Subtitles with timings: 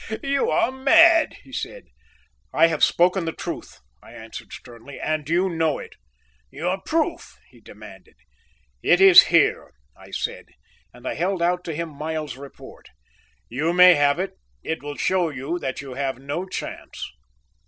[0.23, 1.83] "You are mad," he said.
[2.51, 5.93] "I have spoken the truth," I answered sternly, "and you know it."
[6.49, 8.15] "Your proof!" he demanded.
[8.81, 10.47] "It is here," I said,
[10.91, 12.87] and I held out to him Miles's report;
[13.47, 17.07] "you may have it; it will show you that you have no chance."